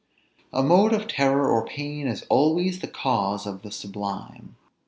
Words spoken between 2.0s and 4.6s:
is always the cause of the sublime.